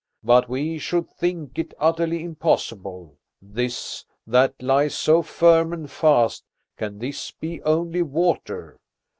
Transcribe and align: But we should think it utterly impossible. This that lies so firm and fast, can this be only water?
But 0.23 0.49
we 0.49 0.79
should 0.79 1.07
think 1.11 1.59
it 1.59 1.75
utterly 1.77 2.23
impossible. 2.23 3.19
This 3.39 4.03
that 4.25 4.59
lies 4.59 4.95
so 4.95 5.21
firm 5.21 5.71
and 5.73 5.91
fast, 5.91 6.43
can 6.75 6.97
this 6.97 7.29
be 7.29 7.61
only 7.61 8.01
water? 8.01 8.77